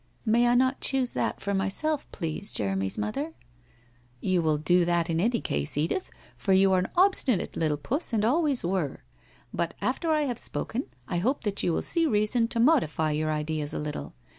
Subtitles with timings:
[0.25, 3.35] 'May I not choose that for myself, please, Jeremy's mother?''
[4.33, 8.11] You will do that in any case, Edith, for you are an obstinate little puss,
[8.11, 9.03] and always were.
[9.53, 13.29] But after I have spoken, I hope that you will see reason to modify your
[13.31, 14.15] ideas a little?